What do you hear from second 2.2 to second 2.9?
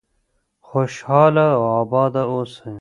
اوسئ.